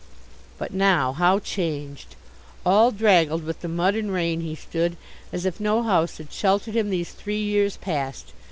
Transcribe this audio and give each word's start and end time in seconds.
But 0.57 0.73
now 0.73 1.13
how 1.13 1.37
changed. 1.37 2.15
All 2.65 2.89
draggled 2.89 3.43
with 3.43 3.61
the 3.61 3.67
mud 3.67 3.93
and 3.93 4.11
rain 4.11 4.41
he 4.41 4.55
stood, 4.55 4.97
as 5.31 5.45
if 5.45 5.59
no 5.59 5.83
house 5.83 6.17
had 6.17 6.33
sheltered 6.33 6.75
him 6.75 6.89
these 6.89 7.11
three 7.11 7.37
years 7.39 7.77
past. 7.77 8.33